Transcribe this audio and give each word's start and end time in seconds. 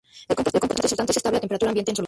El 0.27 0.35
compuesto 0.35 0.59
resultante 0.81 1.11
es 1.11 1.17
estable 1.17 1.37
a 1.37 1.41
temperatura 1.41 1.69
ambiente 1.69 1.91
en 1.91 1.95
solución. 1.95 1.99